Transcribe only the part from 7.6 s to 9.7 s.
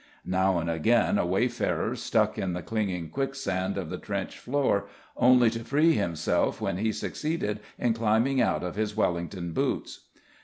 in climbing out of his Wellington